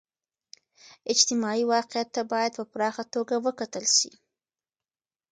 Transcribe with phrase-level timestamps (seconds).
[1.13, 4.11] اجتماعي واقعیت ته باید په پراخه توګه و کتل سي.